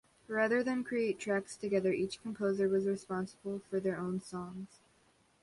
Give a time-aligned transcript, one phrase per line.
[0.27, 4.79] Rather than create tracks together, each composer was responsible for their own songs.